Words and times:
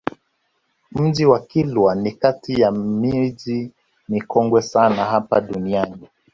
Mji 0.91 1.25
wa 1.25 1.39
Kilwa 1.39 1.95
ni 1.95 2.11
kati 2.11 2.61
ya 2.61 2.71
miji 2.71 3.71
mikongwe 4.09 4.61
sana 4.61 5.05
hapa 5.05 5.41
duniani 5.41 6.07